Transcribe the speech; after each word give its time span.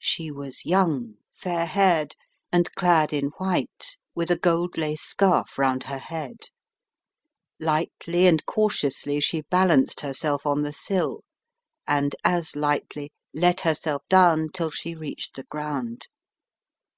She 0.00 0.30
was 0.30 0.66
young, 0.66 1.14
fair 1.32 1.64
haired, 1.64 2.14
and 2.52 2.70
clad 2.74 3.10
in 3.10 3.28
white 3.38 3.96
with 4.14 4.30
a 4.30 4.36
gold 4.36 4.76
lace 4.76 5.00
scarf 5.00 5.58
round 5.58 5.84
her 5.84 5.96
head. 5.98 6.36
Lightly 7.58 8.26
and 8.26 8.44
cau 8.44 8.68
tiously 8.68 9.22
she 9.22 9.40
balanced 9.40 10.00
herself 10.00 10.44
on 10.44 10.60
the 10.60 10.74
sill 10.74 11.24
and 11.88 12.14
as 12.22 12.54
lightly 12.54 13.12
let 13.32 13.62
herself 13.62 14.02
down 14.10 14.50
till 14.52 14.70
she 14.70 14.94
reached 14.94 15.36
the 15.36 15.44
ground. 15.44 16.06